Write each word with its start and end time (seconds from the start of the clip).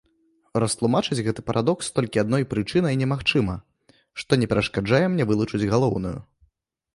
Растлумачыць 0.61 1.25
гэты 1.27 1.43
парадокс 1.49 1.89
толькі 1.97 2.21
адной 2.23 2.43
прычынай 2.53 2.97
немагчыма, 3.03 3.55
што 4.23 4.41
не 4.45 4.49
перашкаджае 4.55 5.05
мне 5.13 5.23
вылучыць 5.35 5.63
галоўную. 5.75 6.17